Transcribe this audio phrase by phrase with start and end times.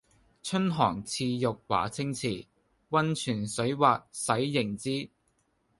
[0.41, 2.47] 春寒賜浴華清池，
[2.89, 5.11] 溫泉水滑洗凝脂。